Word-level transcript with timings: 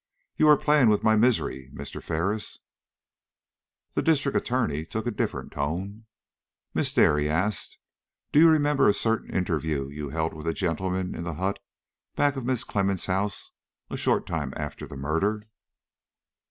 "You 0.35 0.47
are 0.47 0.57
playing 0.57 0.89
with 0.89 1.03
my 1.03 1.15
misery, 1.15 1.69
Mr. 1.75 2.01
Ferris." 2.01 2.61
The 3.93 4.01
District 4.01 4.35
Attorney 4.35 4.83
took 4.83 5.05
a 5.05 5.11
different 5.11 5.51
tone. 5.51 6.07
"Miss 6.73 6.91
Dare," 6.91 7.19
he 7.19 7.29
asked, 7.29 7.77
"do 8.31 8.39
you 8.39 8.49
remember 8.49 8.89
a 8.89 8.93
certain 8.95 9.29
interview 9.31 9.89
you 9.89 10.09
held 10.09 10.33
with 10.33 10.47
a 10.47 10.55
gentleman 10.55 11.13
in 11.13 11.23
the 11.23 11.35
hut 11.35 11.59
back 12.15 12.35
of 12.35 12.45
Mrs. 12.45 12.65
Clemmens' 12.65 13.05
house, 13.05 13.51
a 13.91 13.95
short 13.95 14.25
time 14.25 14.53
after 14.57 14.87
the 14.87 14.97
murder?" 14.97 15.43